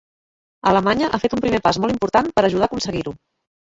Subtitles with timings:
[0.71, 3.19] Alemanya ha fet un primer pas molt important per a ajudar a aconseguir-ho!